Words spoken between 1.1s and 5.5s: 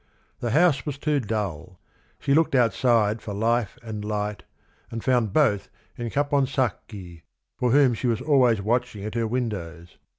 dull. She looked outside for life and light, and found